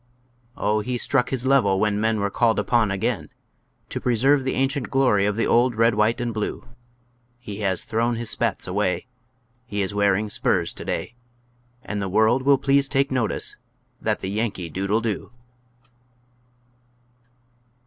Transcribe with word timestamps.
Oh, 0.57 0.79
he 0.79 0.97
struck 0.97 1.29
his 1.29 1.45
level 1.45 1.79
when 1.79 2.01
Men 2.01 2.19
were 2.19 2.31
called 2.31 2.57
upon 2.57 2.89
again 2.89 3.29
To 3.89 4.01
preserve 4.01 4.43
the 4.43 4.55
ancient 4.55 4.89
glory 4.89 5.27
of 5.27 5.35
the 5.35 5.45
old 5.45 5.75
red, 5.75 5.93
white, 5.93 6.19
and 6.19 6.33
blue! 6.33 6.67
He 7.37 7.57
has 7.59 7.83
thrown 7.83 8.15
his 8.15 8.31
spats 8.31 8.67
away, 8.67 9.05
He 9.67 9.83
is 9.83 9.93
wearing 9.93 10.31
spurs 10.31 10.73
to 10.73 10.83
day, 10.85 11.13
And 11.83 12.01
the 12.01 12.09
world 12.09 12.41
will 12.41 12.57
please 12.57 12.89
take 12.89 13.11
notice 13.11 13.57
that 14.01 14.21
the 14.21 14.31
Yankee 14.31 14.69
dude'll 14.71 15.01
do! 15.01 15.31